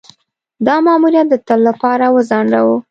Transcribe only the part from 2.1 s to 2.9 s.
وځنډاوه.